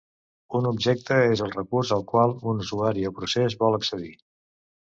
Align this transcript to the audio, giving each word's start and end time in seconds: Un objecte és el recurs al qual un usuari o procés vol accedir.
Un 0.59 0.69
objecte 0.69 1.17
és 1.33 1.43
el 1.47 1.53
recurs 1.57 1.93
al 1.97 2.05
qual 2.13 2.35
un 2.53 2.65
usuari 2.65 3.07
o 3.11 3.15
procés 3.21 3.61
vol 3.63 3.81
accedir. 3.81 4.15